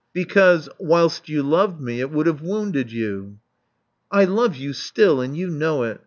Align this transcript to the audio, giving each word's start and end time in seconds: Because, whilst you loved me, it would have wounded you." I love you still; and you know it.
Because, 0.13 0.67
whilst 0.79 1.29
you 1.29 1.43
loved 1.43 1.79
me, 1.79 1.99
it 1.99 2.09
would 2.09 2.25
have 2.25 2.41
wounded 2.41 2.91
you." 2.91 3.37
I 4.09 4.25
love 4.25 4.55
you 4.55 4.73
still; 4.73 5.21
and 5.21 5.37
you 5.37 5.51
know 5.51 5.83
it. 5.83 5.99